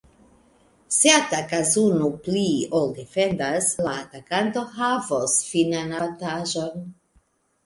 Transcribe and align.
Se 0.95 1.09
atakas 1.17 1.73
unu 1.81 2.07
pli 2.27 2.45
ol 2.79 2.89
defendas, 3.01 3.69
la 3.89 3.93
atakanto 4.07 4.65
havos 4.79 5.37
finan 5.53 5.95
avantaĝon. 6.01 6.83